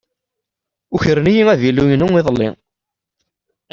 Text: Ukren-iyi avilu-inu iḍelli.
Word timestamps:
Ukren-iyi 0.95 1.43
avilu-inu 1.53 2.07
iḍelli. 2.19 2.49